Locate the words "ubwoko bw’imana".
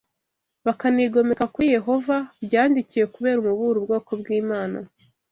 3.79-4.77